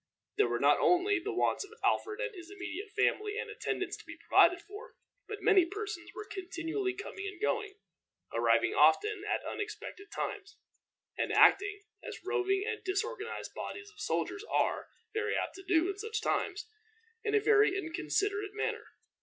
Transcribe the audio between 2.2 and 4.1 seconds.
and his immediate family and attendants to